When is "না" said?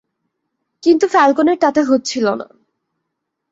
2.33-2.47